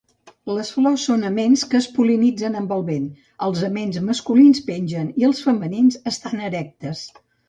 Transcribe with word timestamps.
Les 0.57 0.69
flors 0.75 1.01
són 1.07 1.25
aments 1.27 1.65
que 1.73 1.77
es 1.83 1.87
pol·linitzen 1.97 2.57
amb 2.61 2.73
el 2.77 2.81
vent, 2.87 3.05
els 3.47 3.61
aments 3.67 3.99
masculins 4.07 4.63
pengen 4.71 5.13
i 5.23 5.29
els 5.29 5.43
femenins 5.51 5.99
estan 6.13 6.43
erectes. 6.49 7.05